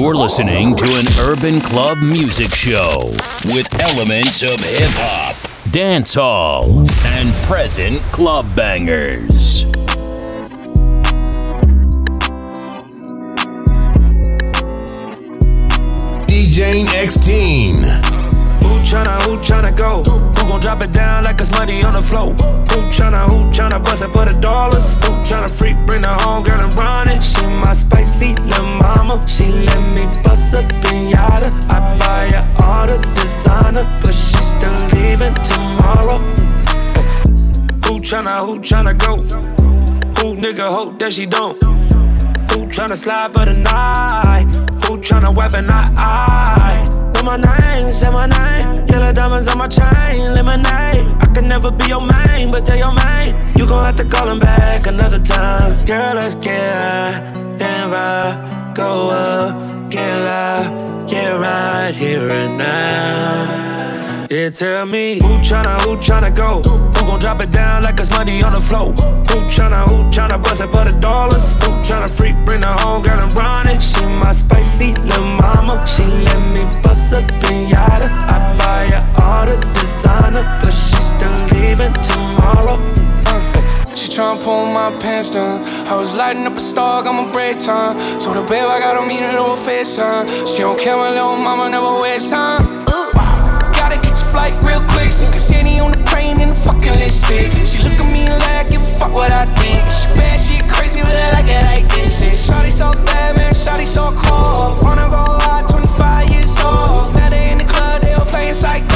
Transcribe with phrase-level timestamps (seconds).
[0.00, 3.10] You're listening to an urban club music show
[3.52, 5.34] with elements of hip hop,
[5.72, 9.64] dance hall, and present club bangers.
[16.26, 18.07] DJ X Teen.
[18.68, 20.02] Who tryna, who tryna go?
[20.02, 22.34] Who gon' drop it down like it's money on the floor?
[22.34, 24.96] Who tryna, who tryna bust it for the dollars?
[24.96, 27.22] Who tryna freak, bring the home girl and run it?
[27.22, 29.26] She my spicy little mama.
[29.26, 31.50] She let me bust a pinata.
[31.68, 36.18] I buy her all the designer, but she still leaving tomorrow.
[37.86, 39.16] Who tryna, who tryna go?
[40.20, 41.56] Who nigga hope that she don't?
[42.52, 44.46] Who tryna slide for the night?
[44.84, 46.97] Who tryna weapon I?
[47.28, 48.86] My name, say my name.
[48.86, 51.12] Yellow diamonds on my chain, lemonade.
[51.20, 54.28] I could never be your main, but tell your main you gon' have to call
[54.28, 55.84] him back another time.
[55.84, 56.67] Girl, let's get
[64.30, 66.60] Yeah, tell me who tryna, who tryna go?
[66.60, 68.92] Who gon' drop it down like it's money on the floor?
[68.92, 71.54] Who tryna, who tryna bust it for the dollars?
[71.64, 73.80] Who tryna freak, bring the home girl and run it?
[73.80, 75.82] She my spicy little mama.
[75.86, 78.04] She let me bust a pinata.
[78.04, 82.76] I buy her all the designer, but she still leaving tomorrow.
[83.94, 85.64] She tryna pull my pants down.
[85.88, 87.96] I was lighting up a star, got my break time.
[88.20, 90.46] Told her, babe, I got a meeting over FaceTime.
[90.46, 92.77] She don't care, my little mama never waste time.
[94.38, 95.10] Flight real quick.
[95.10, 97.50] A city on the plane in the fucking lipstick.
[97.66, 99.82] She look at me like, give a fuck what I think.
[99.90, 102.22] She bad, she crazy, but I like it like this.
[102.22, 102.38] Shit.
[102.38, 104.84] Shawty so bad, man, shawty so cold.
[104.84, 107.14] Wanna go hard, 25 years old.
[107.14, 108.87] Met her in the club, they all playing psycho.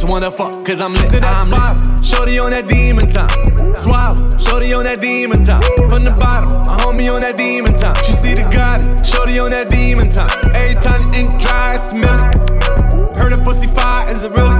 [0.00, 1.24] Just wanna fuck, cause I'm lit.
[1.24, 2.06] I'm lit.
[2.06, 3.26] Shorty on that demon time.
[3.74, 5.60] Swallow, shorty on that demon time.
[5.90, 7.96] From the bottom, a homie on that demon time.
[8.06, 10.30] She see the God, shorty on that demon time.
[10.54, 13.18] Every time the ink dry, I smell it.
[13.18, 14.54] Heard a pussy fire, is it really?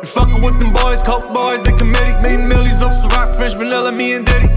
[0.00, 2.16] You fuckin' with them boys, coke boys, the committee.
[2.24, 4.48] Made millions off Ciroc, French vanilla, me and Diddy.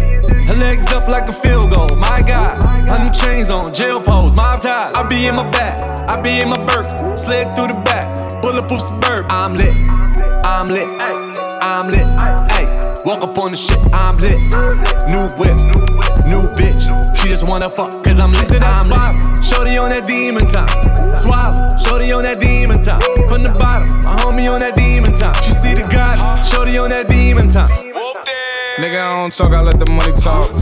[0.47, 2.63] Her legs up like a field goal, my God.
[2.87, 4.95] Her new chains on, jail pose, mob ties.
[4.95, 7.17] I be in my back, I be in my Burke.
[7.19, 8.07] Slid through the back,
[8.41, 9.25] bulletproof suburb.
[9.27, 9.75] I'm lit,
[10.47, 13.05] I'm lit, I'm lit, ayy.
[13.05, 14.39] Walk up on the shit, I'm lit.
[15.11, 15.57] New whip,
[16.25, 16.87] new bitch.
[17.17, 18.63] She just wanna fuck, cause I'm lit.
[18.63, 19.43] I'm lit.
[19.43, 20.69] Shorty on that demon time.
[21.13, 23.01] Swallow, shorty on that demon time.
[23.27, 25.35] From the bottom, a homie on that demon time.
[25.43, 27.91] She see the God, shorty on that demon time.
[28.77, 30.53] Nigga, I don't talk, I let the money talk.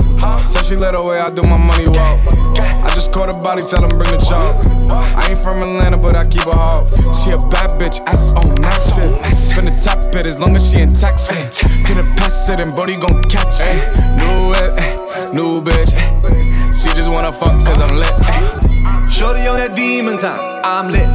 [0.47, 2.23] Said she let her way, I do my money walk.
[2.55, 4.63] I just caught a body, tell him bring the chalk.
[4.87, 6.87] I ain't from Atlanta, but I keep a hawk.
[7.11, 9.11] She a bad bitch, ass on massive.
[9.51, 11.35] Finna top it as long as she in taxi.
[11.83, 13.83] Finna pass it and Brody gon' catch it.
[14.15, 14.95] New whip, eh,
[15.35, 15.91] new bitch.
[15.91, 16.71] Eh.
[16.71, 18.15] She just wanna fuck cause I'm lit.
[18.31, 19.07] Eh.
[19.07, 20.39] Shorty on that demon time.
[20.63, 21.11] I'm lit,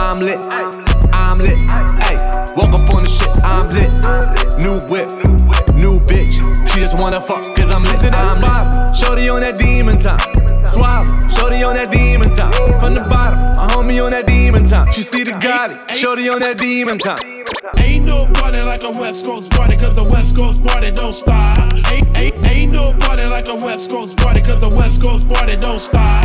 [0.00, 0.40] I'm lit,
[1.42, 1.58] lit,
[2.06, 2.56] ayy.
[2.56, 3.92] Walk up on the shit, I'm lit.
[4.58, 5.08] New whip,
[5.74, 6.38] new bitch.
[6.68, 8.14] She just wanna fuck, cause I'm lit.
[8.14, 8.96] I'm lit.
[8.96, 10.18] Shorty on that demon time.
[10.64, 11.04] Swallow,
[11.36, 12.52] shorty on that demon time.
[12.80, 14.90] From the bottom, a homie on that demon time.
[14.92, 17.31] She see the Gotti, shorty on that demon time.
[17.82, 21.58] Ain't no party like a West Coast party, cause the West Coast party don't stop.
[21.90, 25.56] Ain't, ain't, ain't no party like a West Coast party, cause the West Coast party
[25.56, 26.22] don't stop.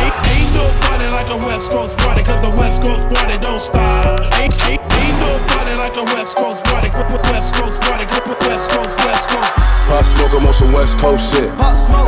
[0.00, 3.60] Ain't, ain't no party like a West Coast party, cause the West Coast party don't
[3.60, 4.20] stop.
[4.40, 6.88] Ain't, ain't, ain't no party like a West Coast party,
[7.28, 8.04] West Coast party,
[8.48, 9.66] West Coast, West Coast.
[9.86, 11.50] Pop smoke, I'm on some West Coast shit.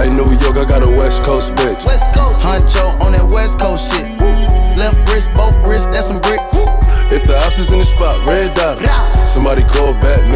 [0.00, 1.86] Hey, New York, I got a West Coast bitch.
[1.86, 2.40] West Coast.
[2.42, 4.17] Huncho on that West Coast shit.
[7.58, 8.78] Is in the spot, red dot.
[9.26, 10.27] Somebody call Batman,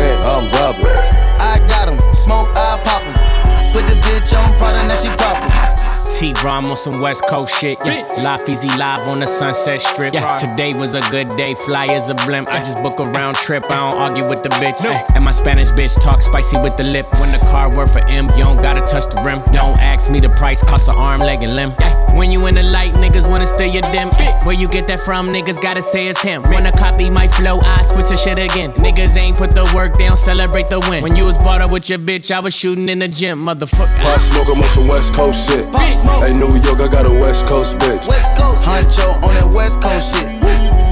[6.42, 7.78] T-Raww on some West Coast shit.
[7.84, 8.02] Yeah.
[8.20, 10.12] Life easy live on the Sunset Strip.
[10.12, 10.34] Yeah.
[10.36, 11.54] Today was a good day.
[11.54, 12.48] Fly as a blimp.
[12.48, 13.64] I just book a round trip.
[13.70, 14.80] I don't argue with the bitch.
[14.84, 17.06] Ay, And my Spanish bitch talk spicy with the lip.
[17.20, 19.40] When the car work for M, you don't gotta touch the rim.
[19.52, 21.72] Don't ask me the price, cost an arm, leg, and limb.
[21.78, 22.16] Yeah.
[22.16, 24.10] When you in the light, niggas wanna steal your dim.
[24.14, 26.42] Ay, Where you get that from, niggas gotta say it's him.
[26.50, 28.72] Wanna copy my flow, I switch the shit again.
[28.72, 31.04] Niggas ain't put the work, they don't celebrate the win.
[31.04, 34.02] When you was bought up with your bitch, I was shooting in the gym, motherfucker.
[34.02, 35.64] Pop smoke, I'm on some West Coast shit.
[35.76, 38.08] Hey, New York, I got a West Coast bitch.
[38.08, 38.62] West Coast.
[38.62, 40.40] Huncho on that West Coast shit.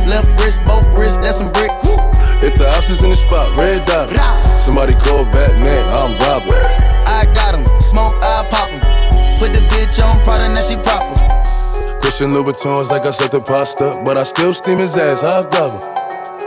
[0.08, 1.86] Left wrist, both wrists, that's some bricks.
[2.42, 4.10] If the ops is in the spot, red dot.
[4.58, 6.56] Somebody call Batman, I'm robbing.
[7.06, 8.80] I got him, smoke, I pop him.
[9.38, 11.14] Put the bitch on product, now she proper.
[12.00, 15.78] Christian Louboutins like I said the pasta, but I still steam his ass, I grab
[15.78, 16.00] her.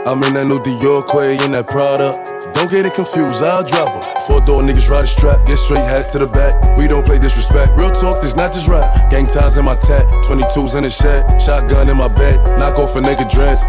[0.06, 2.12] I'm in that new Dior Quay in that Prada.
[2.52, 4.13] Don't get it confused, I'll drop her.
[4.26, 6.56] Four door niggas ride a strap, get straight hat to the back.
[6.78, 7.72] We don't play disrespect.
[7.76, 9.10] Real talk, this not just rap.
[9.10, 12.96] Gang ties in my tat, 22s in the shed, shotgun in my bed, knock off
[12.96, 13.60] a nigga dress.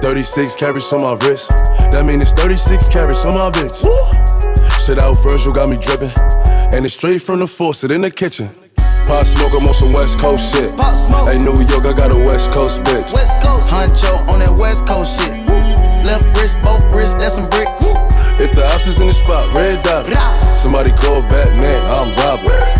[0.00, 1.50] 36 carats on my wrist.
[1.92, 3.84] That mean it's 36 carats on my bitch.
[4.86, 6.12] Shit out Virgil got me dripping.
[6.72, 8.48] And it's straight from the faucet in the kitchen.
[9.08, 10.70] Pop smoke, I'm on some West Coast shit.
[10.70, 13.12] Hey, New York, I got a West Coast bitch.
[13.12, 13.66] West Coast.
[13.68, 15.47] Huncho on that West Coast shit.
[16.08, 17.84] Left wrist, both wrists, that's some bricks.
[18.40, 20.56] If the ops is in the spot, red dot.
[20.56, 22.77] Somebody call Batman, I'm Robin.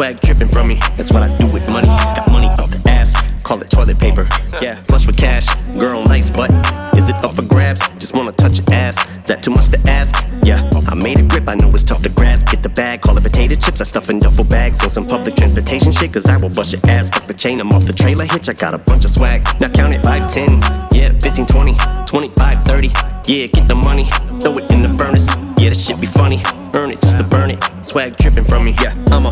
[0.00, 1.86] Swag dripping from me, that's what I do with money.
[1.86, 3.12] Got money up the ass,
[3.42, 4.26] call it toilet paper.
[4.58, 5.44] Yeah, flush with cash,
[5.76, 6.48] girl nice, but
[6.96, 7.86] is it up for grabs?
[7.98, 8.96] Just wanna touch your ass.
[8.96, 10.16] Is that too much to ask?
[10.42, 12.46] Yeah, I made a grip, I know it's tough to grasp.
[12.46, 13.82] Get the bag, call it potato chips.
[13.82, 16.80] I stuff in duffel bags on some public transportation shit, cause I will bust your
[16.88, 17.10] ass.
[17.10, 18.48] Fuck the chain, I'm off the trailer hitch.
[18.48, 19.44] I got a bunch of swag.
[19.60, 20.62] Now count it 5, 10,
[20.96, 21.76] yeah, 15, 20,
[22.06, 22.88] 25, 30.
[23.30, 24.06] Yeah, get the money,
[24.42, 25.28] throw it in the furnace.
[25.56, 26.42] Yeah, this shit be funny.
[26.74, 27.62] Earn it just to burn it.
[27.80, 28.74] Swag dripping from me.
[28.82, 29.30] Yeah, I'm a.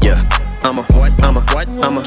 [0.00, 0.22] Yeah,
[0.62, 1.10] I'm a what?
[1.24, 1.66] I'm a what?
[1.82, 2.02] I'm a.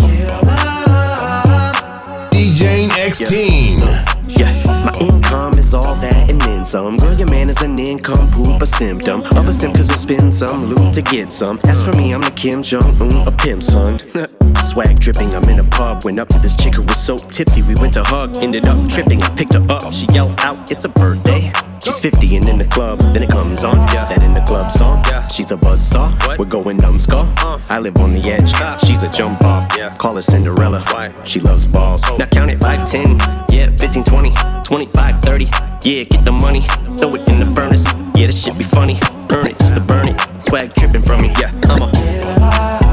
[2.31, 3.81] DJ X Team.
[4.29, 4.47] Yeah,
[4.85, 6.95] my income is all that and then some.
[6.95, 10.33] Girl, your man is an income poop, a symptom of a sim, cause you spend
[10.33, 11.59] some loot to get some.
[11.65, 13.99] As for me, I'm the Kim Jong Un, a pimp son.
[14.67, 16.03] Swag dripping, I'm in a pub.
[16.03, 18.35] Went up to this chick who was so tipsy, we went to hug.
[18.43, 19.93] Ended up tripping, I picked her up.
[19.93, 21.53] She yelled out, It's a birthday.
[21.81, 23.77] She's 50 and in the club, then it comes on.
[23.93, 25.05] Yeah, that in the club song.
[25.07, 26.37] Yeah, she's a buzz buzzsaw.
[26.37, 27.31] We're going numbskull.
[27.37, 27.59] Uh.
[27.69, 28.51] I live on the edge.
[28.55, 28.77] Ah.
[28.85, 29.71] She's a jump off.
[29.77, 30.81] Yeah, call her Cinderella.
[30.91, 31.13] Why?
[31.23, 32.03] She loves balls.
[32.07, 32.17] Oh.
[32.17, 33.17] Now count it 5, 10,
[33.49, 34.33] yeah, 15, 20,
[34.65, 35.45] 25, 30.
[35.45, 36.61] Yeah, get the money,
[36.99, 37.85] throw it in the furnace.
[38.19, 38.97] Yeah, this shit be funny.
[39.29, 40.19] Burn it just to burn it.
[40.39, 41.31] Swag dripping from me.
[41.39, 42.86] Yeah, I'm a.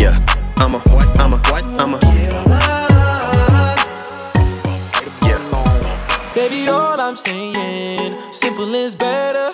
[0.00, 0.16] Yeah,
[0.56, 0.82] I'm a?
[1.18, 1.40] I'm a?
[1.76, 2.00] I'm a.
[6.34, 9.52] Baby, all I'm saying, simple is better.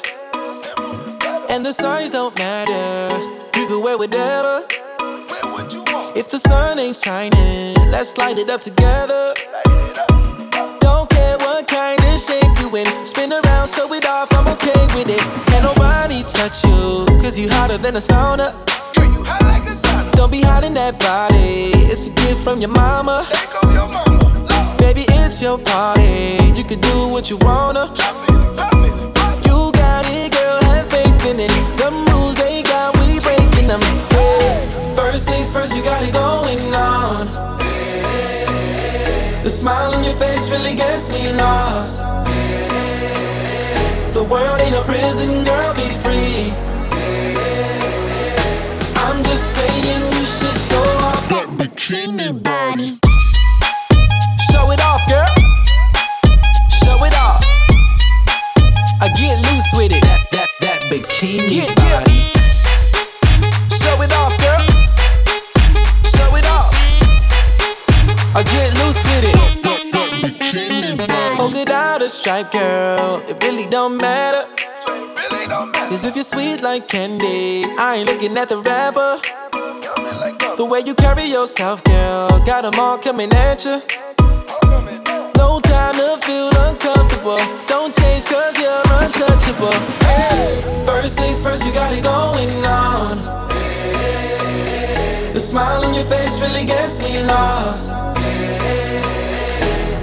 [1.50, 3.18] And the signs don't matter.
[3.58, 4.62] You can wear whatever.
[6.14, 9.34] If the sun ain't shining, let's light it up together.
[10.78, 12.86] Don't care what kind of shape you in.
[13.04, 15.22] Spin around, show it off, I'm okay with it.
[15.48, 18.75] Can nobody touch you, cause you hotter than a sauna.
[20.12, 23.26] Don't be hiding that body, it's a gift from your mama.
[24.78, 27.86] Baby, it's your party, you can do what you wanna.
[29.46, 31.52] You got it, girl, have faith in it.
[31.78, 33.80] The moves they got, we breaking them.
[34.12, 34.94] Yeah.
[34.96, 37.26] First things first, you got it going on.
[39.44, 42.00] The smile on your face really gets me lost.
[44.12, 46.75] The world ain't a prison, girl, be free.
[49.66, 52.98] I'm saying you should show off that bikini body.
[54.50, 55.26] Show it off, girl.
[56.70, 57.42] Show it off.
[59.02, 60.02] I get loose with it.
[60.02, 62.20] That that that bikini body.
[63.74, 64.62] Show it off, girl.
[66.14, 66.70] Show it off.
[68.36, 69.36] I get loose with it.
[71.36, 73.22] Hold it out a stripe, girl.
[73.28, 74.15] It really don't matter.
[75.96, 79.16] Cause if you're sweet like candy, I ain't looking at the rapper.
[80.60, 83.80] The way you carry yourself, girl, got them all coming at you.
[85.40, 87.40] No time to feel uncomfortable.
[87.64, 89.72] Don't change cause you're untouchable.
[90.04, 93.16] Hey, first things first, you got it going on.
[95.32, 97.88] The smile on your face really gets me lost.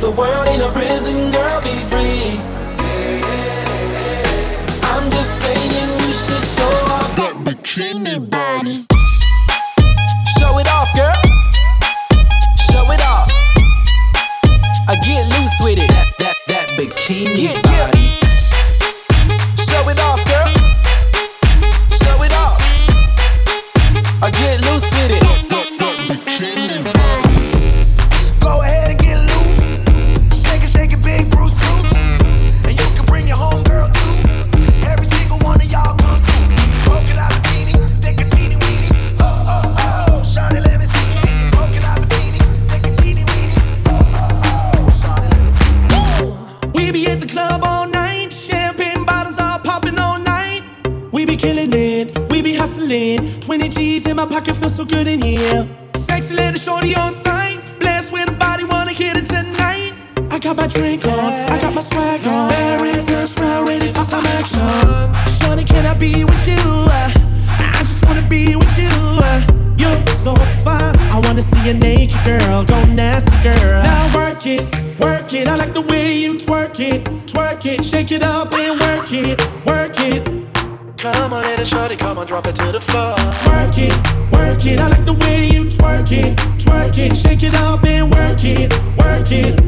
[0.02, 2.03] The world ain't a prison, girl, be free.
[6.44, 8.86] Show off that bikini body.
[10.38, 11.16] Show it off, girl.
[12.70, 13.30] Show it off.
[14.88, 15.90] I get loose with it.
[15.90, 17.63] That that that bikini body.
[78.14, 78.24] It.
[78.24, 80.26] Up and work it, work it.
[80.98, 83.16] Come on, little shorty, come on, drop it to the floor.
[83.48, 83.94] Work it,
[84.32, 84.80] work it.
[84.80, 87.16] I like the way you twerk it, twerk it.
[87.16, 89.60] Shake it up and work it, work it.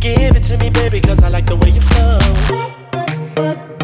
[0.00, 2.18] Give it to me, baby, cause I like the way you flow.
[2.20, 3.04] I
[3.36, 3.83] like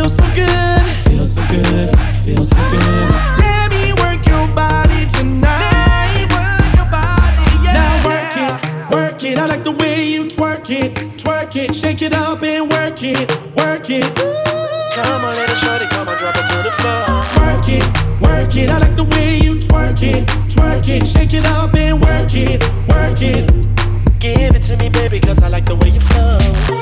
[0.00, 0.86] you make me feel so good.
[1.04, 2.16] Feel so good.
[2.16, 3.10] Feel so good.
[3.38, 6.26] Let me work your body tonight.
[6.30, 7.72] Work your body, yeah.
[7.74, 9.38] Now work it, work it.
[9.38, 11.74] I like the way you twerk it, twerk it.
[11.74, 14.14] Shake it up and work it, work it.
[14.94, 17.04] Come on, little shorty, come on, drop it to the floor.
[17.38, 17.84] Work it,
[18.20, 18.70] work it.
[18.70, 21.06] I like the way you twerk it, twerk it.
[21.06, 23.50] Shake it up and work it, work it.
[24.18, 26.79] Give it to me, baby, cause I like the way you flow.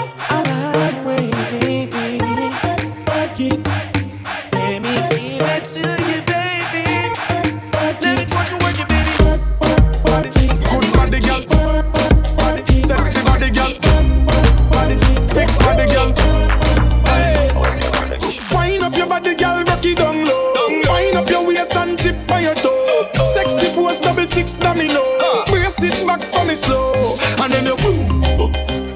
[27.43, 28.21] And then you boom.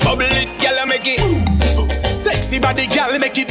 [0.00, 1.20] Bubble it, girl, make it.
[2.20, 3.48] Sexy body, girl, make it.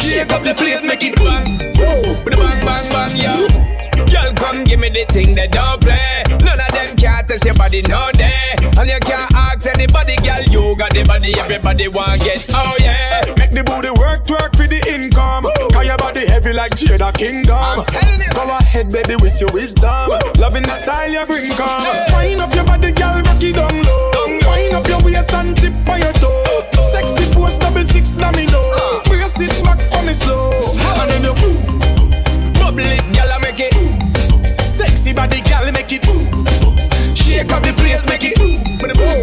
[0.00, 3.75] Shake up the place, make it the bang, bang, bang, yeah.
[4.04, 6.22] Girl, come give me the thing that don't play.
[6.44, 8.54] None of them can't test your body, no day.
[8.76, 10.42] And you can't ask anybody, girl.
[10.52, 12.44] You got the body, everybody want get.
[12.52, 13.24] Oh yeah.
[13.38, 15.48] Make the booty work, work for the income.
[15.72, 17.84] Cause your body heavy like Jada Kingdom.
[18.36, 20.12] Go ahead, baby, with your wisdom.
[20.36, 21.88] Loving the style you bring, come.
[22.12, 24.28] Wind up your body, girl, rock it down low.
[24.44, 26.28] Wind up your waist and tip on your toe.
[26.28, 26.82] Oh, oh.
[26.82, 28.60] Sexy pose, double six domino.
[29.08, 30.52] Brace it back for me slow.
[30.52, 32.05] And then you.
[32.66, 33.70] Bubble it, girl, I make it.
[34.74, 36.02] Sexy body, girl, make it.
[37.14, 38.34] Shake up the place, make it.
[38.82, 39.22] With the boom,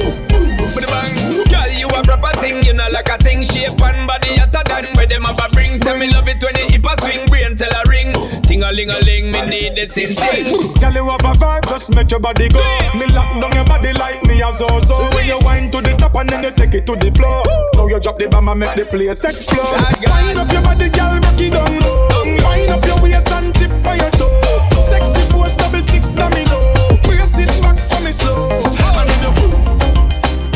[0.71, 1.11] with bang.
[1.51, 3.43] Girl, you a proper thing, you know like a thing.
[3.43, 5.75] Shape and body hotter than where them a bring.
[5.83, 8.15] Tell me love it when you hip a swing, brain tell a ring.
[8.47, 10.47] Ting a ling a ling, me need this in thing.
[10.79, 12.63] Girl, you have a vibe, just make your body go.
[12.95, 15.11] Me lock down your body like me a zo-zo.
[15.19, 17.43] When you wind to the top and then you take it to the floor.
[17.75, 19.67] Now you drop the bomb and make the place explode.
[19.99, 22.12] Wind up your body, girl, rock it down low.
[22.23, 24.31] Wind up your waist and tip on your toe.
[24.79, 26.59] Sexy pose, double six domino.
[27.03, 28.49] Brace it back for me slow.
[28.49, 29.51] And then you boom.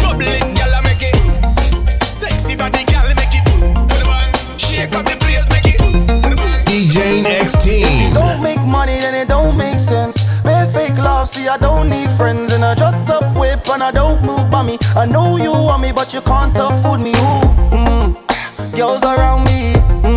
[0.01, 1.15] Bubble it, girl, I make it.
[2.15, 3.87] Sexy body, girl, make it boom.
[4.57, 5.81] Shake up the place, make it.
[6.67, 7.65] DJ Next
[8.13, 10.23] Don't make money, then it don't make sense.
[10.43, 12.53] Pay fake love, see I don't need friends.
[12.53, 14.77] And I drop up whip and I don't move by me.
[14.95, 17.11] I know you want me, but you can't afford me.
[17.11, 17.43] Ooh,
[17.75, 18.75] mm.
[18.75, 20.16] Girls around me, mm.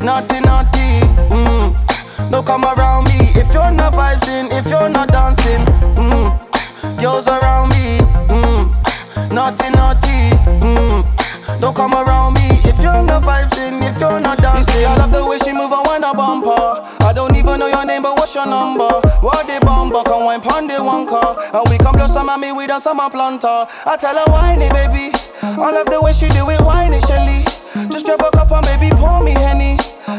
[0.00, 1.00] Naughty, naughty.
[1.30, 2.30] Mm.
[2.30, 5.64] Don't come around me if you're not vibing, if you're not dancing.
[5.96, 7.00] Mm.
[7.00, 7.98] Girls around me,
[8.28, 9.32] mm.
[9.32, 10.30] naughty, naughty.
[10.64, 11.60] Mm.
[11.60, 14.74] Don't come around me if you're not vibing, if you're not dancing.
[14.74, 16.82] You see, I love the way she move and when I bumper.
[17.04, 18.88] I don't even know your name, but what's your number?
[19.20, 22.40] What the bumper can wine pon the one car, and we come blow some of
[22.40, 23.66] me with a summer planter.
[23.86, 27.61] I tell her whiny baby, I love the way she do it whiny Shelly.
[27.90, 29.78] Just grab a cup and baby pour me henny.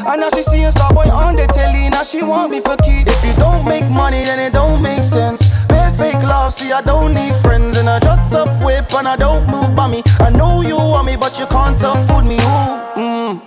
[0.10, 3.04] And now she seeing Starboy on the telly, now she want me for key.
[3.06, 5.48] If you don't make money, then it don't make sense.
[5.68, 7.78] Pay fake love, see I don't need friends.
[7.78, 10.02] And I drop up whip and I don't move by me.
[10.20, 12.36] I know you want me, but you can't afford me.
[12.36, 13.42] Ooh, mm.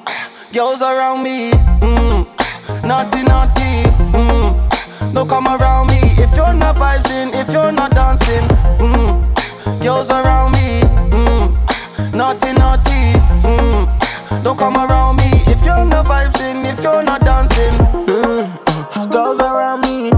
[0.52, 1.50] Girls around me,
[1.82, 2.22] mm.
[2.86, 3.72] naughty, naughty.
[4.14, 5.12] Mm.
[5.12, 8.46] Don't come around me if you're not vibing, if you're not dancing.
[8.78, 9.82] Mm.
[9.82, 12.14] Girls around me, mm.
[12.14, 13.12] naughty, naughty.
[13.42, 13.75] Mm.
[14.42, 17.74] Don't come around me if you're not vibing, if you're not dancing.
[18.06, 19.10] Mm.
[19.10, 20.10] Girls around me,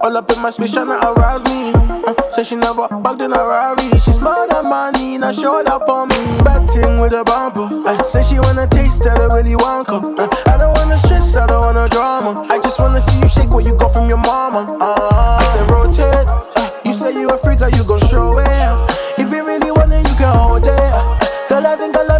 [0.00, 1.72] all up in my space tryna arouse me.
[1.74, 3.90] Uh, say she never bugged in a Rari.
[4.00, 6.16] She smart than money, wanna show up on me.
[6.44, 7.66] Bad thing with a bumper.
[7.88, 10.14] I say she wanna taste that I really want come.
[10.18, 12.46] Uh, I don't wanna stress, I don't wanna drama.
[12.48, 14.78] I just wanna see you shake what you got from your mama.
[14.80, 16.28] Uh, I said rotate.
[16.30, 19.18] Uh, you say you a freak, you gon' show it.
[19.18, 20.70] If you really want it, you can hold it.
[20.70, 22.15] Uh, Girl, I think I love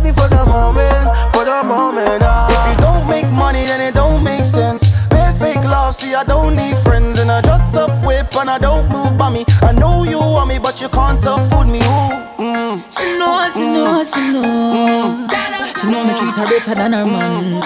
[4.57, 4.83] sense.
[5.09, 8.59] Pay fake love, see I don't need friends And I jut up whip and I
[8.59, 12.36] don't move by me I know you want me, but you can't afford me Ooh.
[12.57, 15.29] She know, she know, she know.
[15.77, 17.61] She know me treat her better than her man.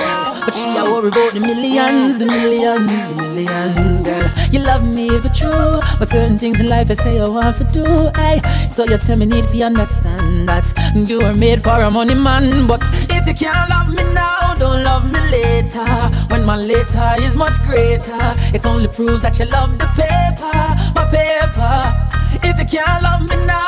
[0.44, 4.28] But she a worry about the millions, the millions, the millions, girl.
[4.50, 7.64] You love me for true, but certain things in life I say you want to
[7.70, 7.84] do.
[8.16, 12.14] Hey, so you say me need to understand that you are made for a money
[12.16, 12.66] man.
[12.66, 15.86] But if you can't love me now, don't love me later.
[16.30, 18.18] When my later is much greater,
[18.52, 20.58] it only proves that you love the paper,
[20.96, 22.08] my paper.
[22.42, 23.59] If you can't love me now,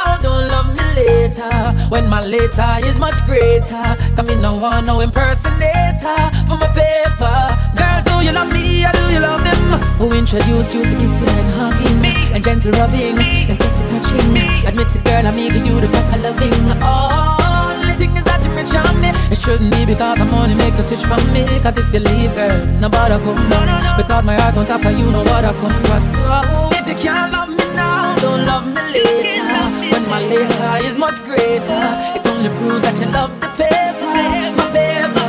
[1.32, 1.72] later.
[1.88, 3.96] When my later is much greater.
[4.16, 7.38] Come in, no one, no impersonator for my paper.
[7.76, 9.80] Girl, do you love me or do you love him?
[9.98, 12.04] Who introduced you to kissing and hugging?
[12.34, 14.36] And gentle rubbing and sexy touching.
[14.66, 16.52] Admit it, girl, I'm giving you the proper loving.
[16.82, 19.10] Oh, only thing is that you rich on me.
[19.30, 21.44] It shouldn't be because I'm only make a switch from me.
[21.60, 23.96] Cause if you leave, girl, nobody come back.
[23.96, 26.04] Because my heart on top of you, know what no other comfort.
[26.04, 29.51] So if you can't love me now, don't love me later.
[29.92, 31.82] When my later is much greater,
[32.16, 34.16] it only proves that you love the paper,
[34.56, 35.28] my paper.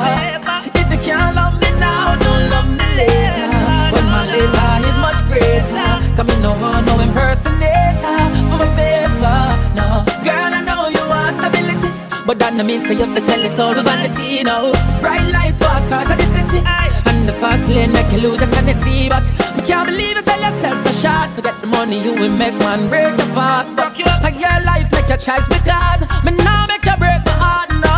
[0.79, 3.47] If you can't love me now, don't love me later.
[3.93, 8.17] When my later is much greater, come in no one, no impersonator
[8.49, 9.39] for my paper.
[9.75, 11.91] No, girl, I know you want stability.
[12.25, 15.59] But that no mean say you fi sell it all for vanity, no Bright lights,
[15.59, 16.63] fast cars of the city
[17.11, 19.27] And the fast lane make you lose your sanity But
[19.57, 20.82] me can't believe it, tell yourself
[21.85, 23.91] money you will make man break the past But
[24.23, 27.95] like your life make your choice because Me now make you break my heart, no.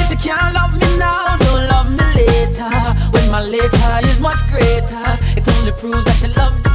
[0.00, 2.70] If you can't love me now, don't love me later.
[3.12, 5.06] When my later is much greater.
[5.38, 6.65] It only proves that you love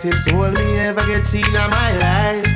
[0.00, 2.46] the tightest hold me ever get seen in my life.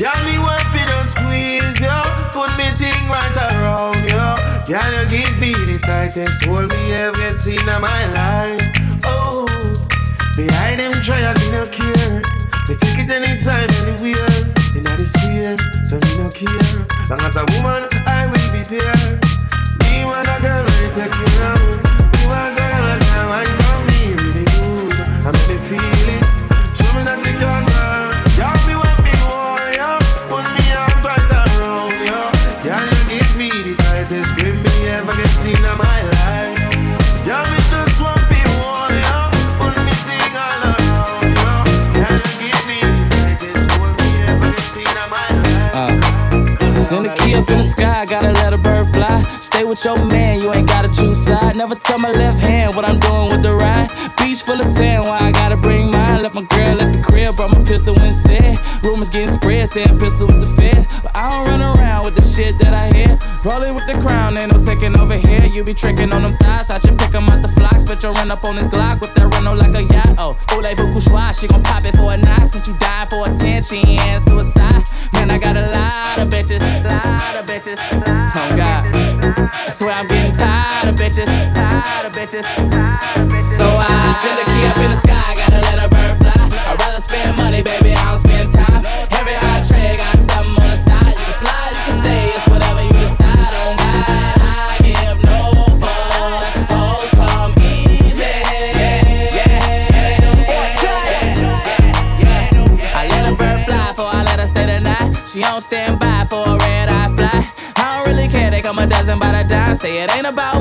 [0.00, 2.00] Girl, me want fi just squeeze you.
[2.32, 4.28] Put me thing right around you.
[4.64, 8.64] Girl, you give me the tightest hold me ever get seen in my life.
[9.04, 9.44] Oh,
[10.36, 12.22] behind them try me no care.
[12.68, 14.40] Me take it anytime, anywhere.
[14.72, 16.80] In the square, so me no care.
[17.10, 19.20] Long as a woman, I will be there.
[19.84, 21.59] Me want a girl when take care of
[51.70, 53.88] Never tell my left hand what I'm doing with the right.
[54.18, 56.20] Beach full of sand, why I gotta bring mine?
[56.20, 58.58] Let my girl at the crib, brought my pistol instead.
[58.82, 60.88] Rumors getting spread, saying pistol with the feds.
[61.00, 63.16] But I don't run around with the shit that I hear.
[63.44, 65.44] Rolling with the crown, ain't no taking over here.
[65.44, 67.84] You be tricking on them thighs, I should pick 'em out the flocks.
[67.84, 70.16] But you run up on this Glock with that Renault like a yacht.
[70.18, 72.48] Oh, voulez-vous couchoir, she gon' pop it for a night.
[72.48, 74.82] Since you died for attention and suicide.
[75.12, 76.62] Man, I got a lot of bitches.
[76.82, 77.78] Lot of bitches.
[78.34, 78.80] Oh, God.
[79.66, 80.49] I swear I'm getting tired
[81.10, 82.44] bitches.
[83.58, 86.32] So I send a key up in the sky, gotta let a bird fly.
[86.66, 88.84] I'd rather spend money, baby, I don't spend time.
[89.18, 91.16] Every entree got something on the side.
[91.18, 93.52] You can slide, you can stay, it's whatever you decide.
[93.58, 95.40] Oh God, I give no
[95.82, 96.70] fuck.
[96.70, 98.24] Hoes come easy.
[102.94, 105.28] I let a bird fly before I let her stay the night.
[105.28, 107.52] She don't stand by for a red eye fly.
[107.76, 109.74] I don't really care, they come a dozen by the dime.
[109.76, 110.59] Say it ain't about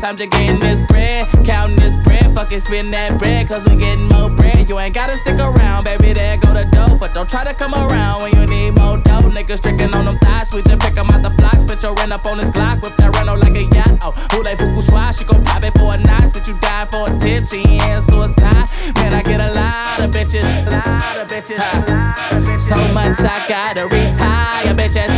[0.00, 0.10] got.
[0.10, 2.34] I'm just getting this bread, counting this bread.
[2.34, 4.68] Fucking spend that bread, cause we getting more bread.
[4.68, 6.98] You ain't gotta stick around, baby, there go the dope.
[7.00, 9.20] But don't try to come around when you need more dough.
[9.30, 11.64] Niggas tricking on them thighs, we just pick 'em out the flocks.
[11.64, 13.98] Put your rent up on this Glock, whip that Renault like a yacht.
[14.02, 16.30] Oh, who they fuku swat, she gon' pop it for a night.
[16.30, 18.66] Since you died for attention and suicide.
[18.96, 20.44] Man, I get a lot of bitches.
[20.66, 21.58] Lot of bitches.
[21.58, 22.56] Ha.
[22.58, 25.12] So much I gotta retire, bitches.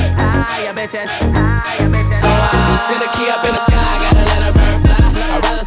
[2.21, 3.72] So I send a key up in the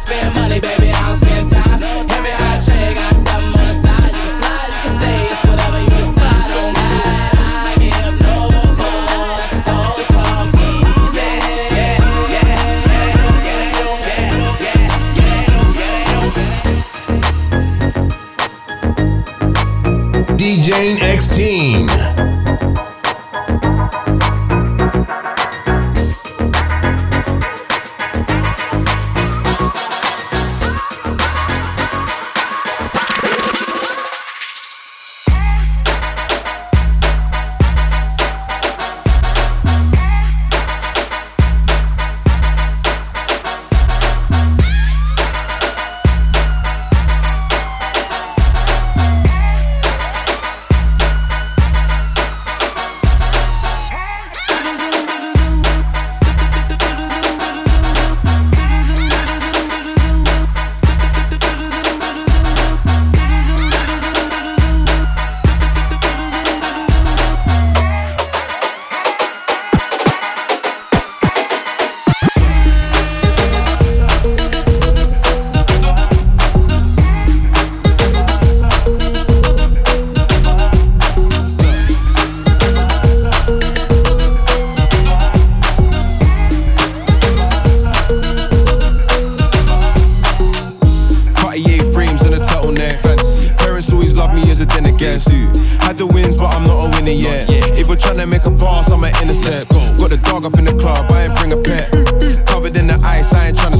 [0.06, 1.82] spend money, baby, I don't spend time.
[1.82, 4.12] Every hot tray got something on the side.
[4.14, 6.48] You can slide, you can stay, it's whatever you decide.
[6.54, 7.34] Don't mind,
[7.66, 8.36] I give no
[8.80, 9.40] more.
[9.74, 11.30] Always come easy.
[11.74, 11.98] Yeah,
[12.34, 12.86] yeah, yeah,
[20.38, 20.70] DJ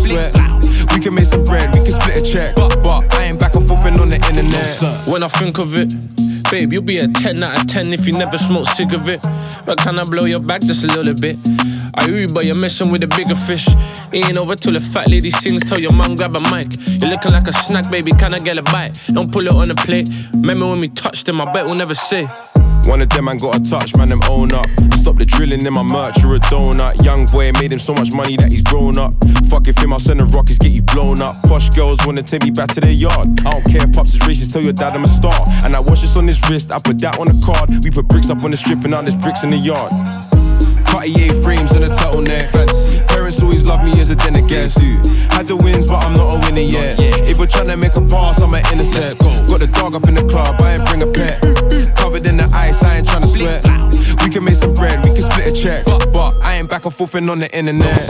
[0.07, 0.33] sweat.
[0.95, 2.57] We can make some bread, we can split a check.
[2.57, 5.09] But, but I ain't back and forth on the internet.
[5.09, 5.93] When I think of it,
[6.51, 9.23] babe, you'll be a 10 out of 10 if you never smoke sick cigarette.
[9.65, 11.37] But can I blow your back just a little bit?
[11.95, 13.67] I hear you, but you're messing with a bigger fish.
[14.13, 15.65] Ain't over till the fat lady sings.
[15.65, 16.69] Tell your mom grab a mic.
[16.87, 18.13] You're looking like a snack, baby.
[18.13, 19.07] Can I get a bite?
[19.09, 20.09] Don't pull it on the plate.
[20.33, 21.41] Remember when we touched them?
[21.41, 22.29] I bet we'll never say.
[22.87, 24.67] One of them man got a touch, man, them own up.
[24.95, 27.03] Stop the drilling in my merch, you're a donut.
[27.05, 29.13] Young boy made him so much money that he's grown up.
[29.51, 31.43] Fuck if him, I'll send the rockets, get you blown up.
[31.43, 33.41] Posh girls wanna take me back to their yard.
[33.45, 35.35] I don't care if pops is racist, tell your dad I'm a star.
[35.65, 37.85] And I watch this on his wrist, I put that on a card.
[37.85, 39.93] We put bricks up on the strip and now there's bricks in the yard.
[40.87, 42.51] Cartier frames and a turtleneck.
[42.51, 43.06] Fancy.
[43.67, 44.79] Love me as a dinner guest.
[45.35, 47.01] Had the wins, but I'm not a winner yet.
[47.29, 49.19] If we're trying to make a pass, I'm an innocent.
[49.49, 51.43] Got the dog up in the club, I ain't bring a pet.
[51.97, 53.67] Covered in the ice, I ain't tryna sweat.
[54.23, 55.85] We can make some bread, we can split a check.
[56.13, 58.07] But I ain't back and forth on the internet.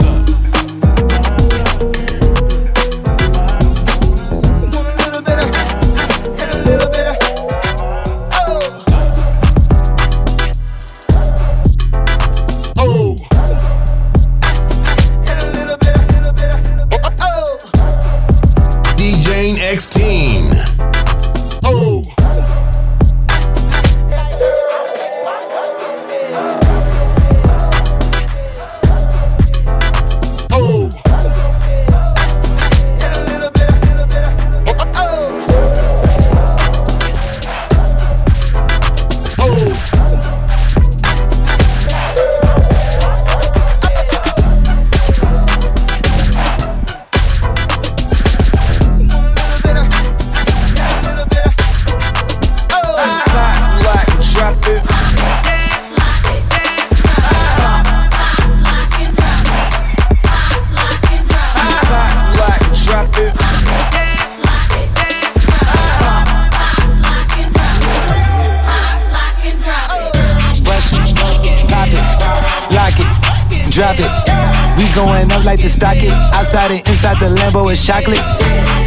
[75.67, 76.15] The stocket.
[76.31, 78.23] Outside and inside the Lambo is chocolate.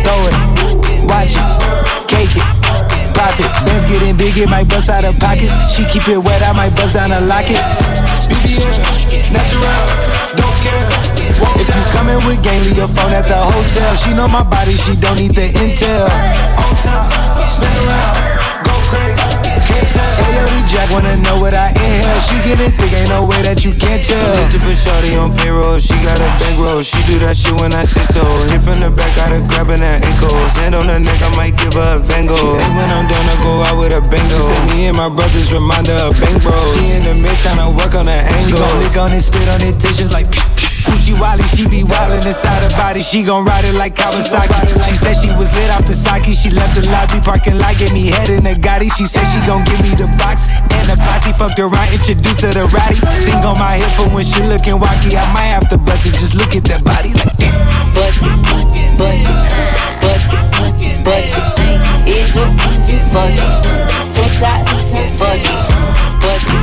[0.00, 0.36] Throw it,
[1.04, 1.44] watch it,
[2.08, 2.46] cake it,
[3.12, 3.50] pop it.
[3.68, 5.52] Bands getting big, it might bust out of pockets.
[5.68, 7.60] She keep it wet, I might bust down a locket.
[8.32, 8.72] BBL,
[9.28, 9.84] natural,
[10.40, 10.88] don't care.
[11.60, 13.94] If you coming with gang, leave your phone at the hotel.
[13.96, 16.08] She know my body, she don't need the intel.
[16.64, 17.12] On top,
[17.44, 19.39] spin around, go crazy.
[19.50, 22.20] Hey Jack wanna know what I inhale.
[22.22, 24.18] She get it thick, ain't no way that you can't tell.
[24.38, 26.82] Look to put shorty on payroll, she got a bankroll.
[26.82, 28.22] She do that shit when I say so.
[28.50, 30.54] Hit from the back, got her grabbing her ankles.
[30.62, 32.58] Hand on her neck, I might give her a Van Gogh.
[32.58, 34.38] Hey, when I'm done, I go out with a bango.
[34.38, 36.76] She said me and my brothers remind her of bank bros.
[36.78, 38.46] She in the mid tryna work on her angle.
[38.46, 40.30] She gon' lick on it, spit on it, tissues like.
[41.10, 43.00] Gucci Wally, she be wildin' inside her body.
[43.00, 44.82] She gon' ride it like Kawasaki.
[44.86, 46.24] She said she was lit off the sake.
[46.30, 48.90] She left the lobby parking lot, gave me head in the Gotti.
[48.96, 51.32] She said she gon' give me the box and the posse.
[51.32, 52.98] Fucked around, introduced her to Roddy.
[53.26, 55.16] Think on my hip for when she lookin' wacky.
[55.16, 56.14] I might have to bust it.
[56.14, 57.58] Just look at that body like damn.
[57.90, 61.80] Bust it, bust it, bust it, bust it.
[62.10, 62.46] Is you
[63.10, 63.50] fuck it?
[64.14, 64.70] Two shots,
[65.18, 65.80] fuck it.
[66.20, 66.59] Bust it,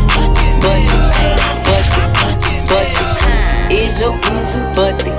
[3.87, 5.15] Bust it?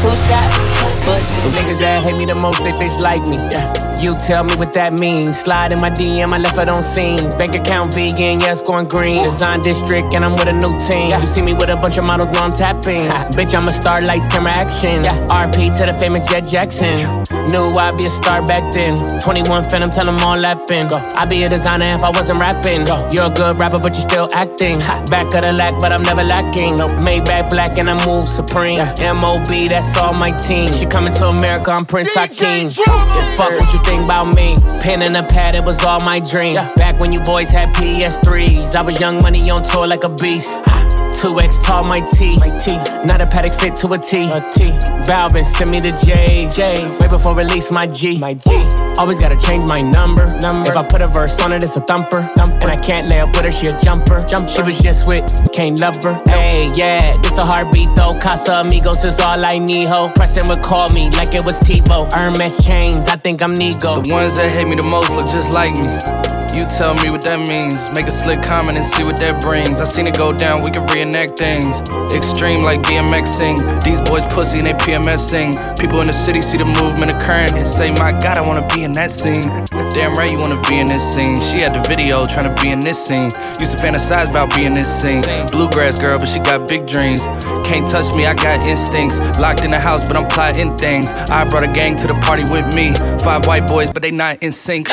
[0.00, 0.58] Two shots,
[1.06, 1.42] bust it.
[1.46, 3.36] The niggas that hate me the most, they bitch like me.
[3.52, 3.70] Yeah.
[4.00, 5.38] You tell me what that means.
[5.38, 7.30] Slide in my DM, I left it on scene.
[7.38, 9.22] Bank account vegan, yes, going green.
[9.22, 11.12] Design district, and I'm with a new team.
[11.12, 13.06] You see me with a bunch of models, know I'm tapping.
[13.38, 15.04] Bitch, I'm a star, lights, camera, action.
[15.30, 17.39] RP to the famous Jett Jackson.
[17.50, 18.96] Knew I'd be a star back then.
[19.18, 20.86] 21 Phantom, tell them all lapping.
[20.92, 22.86] I'd be a designer if I wasn't rapping.
[23.10, 24.78] You're a good rapper, but you're still acting.
[25.10, 26.76] Back of the lack, but I'm never lacking.
[27.02, 28.78] Maybach black, and I move supreme.
[28.78, 30.68] MOB, that's all my team.
[30.72, 32.70] She coming to America, I'm Prince Hakeem.
[32.70, 34.56] Fuck what you think about me.
[34.80, 36.54] Pen and a pad, it was all my dream.
[36.54, 40.62] Back when you boys had PS3s, I was young money on tour like a beast.
[41.10, 42.38] 2X tall, my T.
[42.38, 42.76] My T.
[43.04, 44.30] Not a paddock fit to a T.
[44.30, 44.70] A T.
[45.04, 46.56] Balvin, send me the J's.
[46.56, 47.00] J's.
[47.00, 48.18] Way before release my G.
[48.18, 48.50] My G.
[48.98, 50.26] Always gotta change my number.
[50.38, 50.70] Number.
[50.70, 52.22] If I put a verse on it, it's a thumper.
[52.36, 52.58] thumper.
[52.62, 54.20] And I can't lay up with her, she a jumper.
[54.26, 54.48] Jump.
[54.48, 56.22] She was just with, can't love her.
[56.26, 58.12] Hey, yeah, this a heartbeat though.
[58.12, 60.10] Casamigos is all I need, ho.
[60.14, 62.12] Pressing would call me like it was TiVo.
[62.12, 64.04] Hermes chains, I think I'm Nigo.
[64.04, 66.29] The ones that hate me the most look just like me.
[66.50, 67.78] You tell me what that means.
[67.94, 69.80] Make a slick comment and see what that brings.
[69.80, 71.78] I seen it go down, we can reenact things.
[72.10, 73.54] Extreme like DMX sing.
[73.86, 75.54] These boys pussy and they PMSing.
[75.78, 78.82] People in the city see the movement occurring and say, My God, I wanna be
[78.82, 79.46] in that scene.
[79.94, 81.38] Damn right, you wanna be in this scene.
[81.38, 83.30] She had the video trying to be in this scene.
[83.62, 85.22] Used to fantasize about being this scene.
[85.54, 87.22] Bluegrass girl, but she got big dreams.
[87.62, 89.22] Can't touch me, I got instincts.
[89.38, 91.14] Locked in the house, but I'm plotting things.
[91.30, 92.90] I brought a gang to the party with me.
[93.22, 94.90] Five white boys, but they not in sync.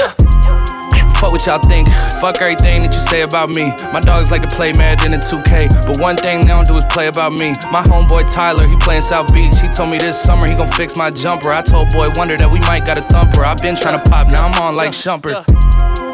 [1.17, 1.89] Fuck what y'all think.
[2.21, 3.73] Fuck everything that you say about me.
[3.89, 6.85] My dogs like to play Madden in 2K, but one thing they don't do is
[6.93, 7.57] play about me.
[7.73, 9.57] My homeboy Tyler, he playing South Beach.
[9.57, 11.51] He told me this summer he gon' fix my jumper.
[11.51, 13.41] I told Boy Wonder that we might got a thumper.
[13.41, 15.41] i been trying to pop, now I'm on like Shumpert.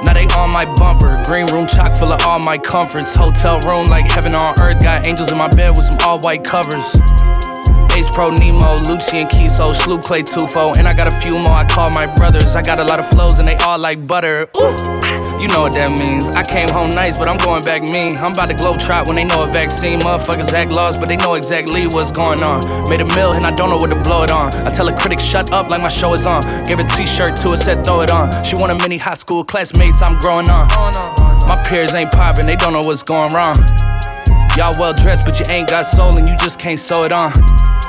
[0.07, 1.11] Now they on my bumper.
[1.27, 3.15] Green room chock full of all my comforts.
[3.15, 4.81] Hotel room like heaven on earth.
[4.81, 6.95] Got angels in my bed with some all white covers.
[7.95, 11.65] Ace Pro Nemo, Lucian Kiso, Sloop Clay Tufo, and I got a few more I
[11.65, 12.55] call my brothers.
[12.55, 14.49] I got a lot of flows and they all like butter.
[14.57, 14.73] Ooh,
[15.37, 16.29] you know what that means.
[16.29, 18.17] I came home nice, but I'm going back mean.
[18.17, 19.99] I'm about to globe trot when they know a vaccine.
[19.99, 22.65] Motherfuckers act lost, but they know exactly what's going on.
[22.89, 24.53] Made a mill and I don't know what to blow it on.
[24.65, 26.41] I tell a critic, shut up like my show is on.
[26.65, 28.31] Gave a t shirt to her, said throw it on.
[28.43, 30.67] She want a mini high school classmates, I'm growing on.
[31.45, 33.55] My peers ain't popping, they don't know what's going wrong.
[34.57, 37.31] Y'all well dressed, but you ain't got soul and you just can't sew it on.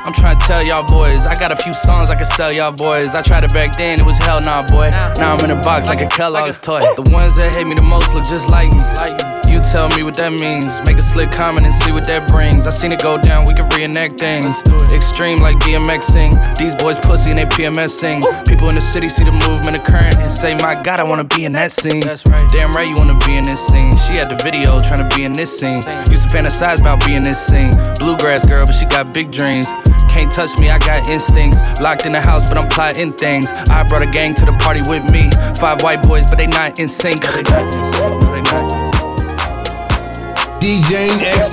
[0.04, 2.72] I'm trying to tell y'all boys, I got a few songs I can sell y'all
[2.72, 3.14] boys.
[3.14, 4.90] I tried it back then, it was hell nah, boy.
[5.16, 6.80] Now I'm in a box like a Kellogg's toy.
[6.80, 8.84] The ones that hate me the most look just like me.
[9.00, 9.33] You
[9.70, 10.70] tell me what that means.
[10.86, 12.66] Make a slick comment and see what that brings.
[12.66, 14.62] I seen it go down, we can reenact things.
[14.92, 16.32] Extreme like DMX sing.
[16.58, 18.22] These boys pussy and they PMSing.
[18.46, 21.44] People in the city see the movement occurring and say, My God, I wanna be
[21.44, 22.00] in that scene.
[22.00, 22.44] That's right.
[22.50, 23.96] Damn right, you wanna be in this scene.
[24.06, 25.82] She had the video trying to be in this scene.
[26.10, 27.72] Used to fantasize about being this scene.
[27.98, 29.66] Bluegrass girl, but she got big dreams.
[30.10, 31.58] Can't touch me, I got instincts.
[31.80, 33.52] Locked in the house, but I'm plotting things.
[33.70, 35.30] I brought a gang to the party with me.
[35.58, 37.22] Five white boys, but they not in sync.
[37.24, 38.02] DJ X Teen.
[38.04, 39.13] Happy on the acting social,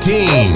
[0.07, 0.53] man.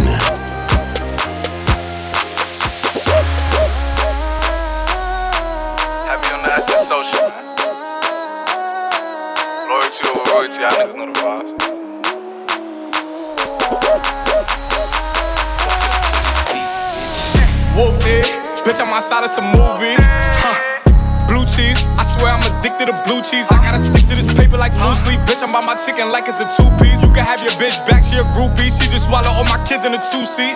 [9.68, 11.52] Loyalty over royalty, y'all niggas know the vibes.
[17.76, 18.26] Whooped it,
[18.63, 20.14] bitch, I'm outside of some movie.
[22.06, 23.50] Swear I'm addicted to blue cheese.
[23.50, 25.20] I gotta stick to this paper like blue sleep.
[25.26, 27.02] Bitch, I'm by my chicken like it's a two piece.
[27.02, 28.70] You can have your bitch back, she a groupie.
[28.70, 30.56] She just swallow all my kids in a two seat.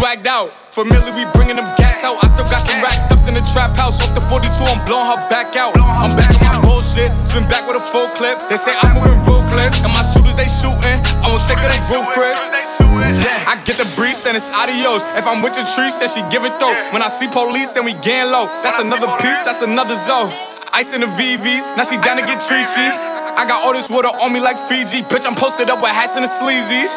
[0.00, 2.16] Swagged out, familiar, we bringing them gas out.
[2.24, 4.00] I still got some racks stuffed in the trap house.
[4.00, 5.76] Off the 42, I'm blowing her back out.
[5.76, 8.40] I'm back on my bullshit, spin back with a full clip.
[8.48, 11.04] They say I'm moving ruthless, and my shooters they shooting.
[11.20, 11.84] I won't take her, they
[12.16, 12.40] Chris.
[13.44, 15.04] I get the breeze, then it's adios.
[15.20, 16.72] If I'm with your trees, then she give it though.
[16.96, 18.48] When I see police, then we gang low.
[18.64, 20.32] That's another piece, that's another zone.
[20.72, 22.88] Ice in the VVs, now she down to get treachy.
[23.36, 25.04] I got all this water on me like Fiji.
[25.12, 26.96] Bitch, I'm posted up with hats and the sleazies.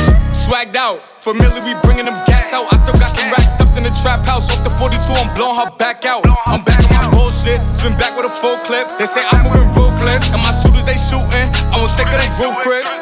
[0.51, 2.67] Swagged out, familiar, we bringing them gas out.
[2.73, 4.51] I still got some racks stuffed in the trap house.
[4.51, 6.25] Off the 42, I'm blowing her back out.
[6.45, 8.89] I'm back on my bullshit, spin back with a full clip.
[8.99, 11.47] They say I'm moving ruthless, and my shooters they shooting.
[11.71, 12.99] I won't take her, they roof, Chris.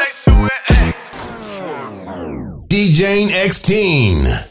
[2.70, 4.49] DJ X Teen.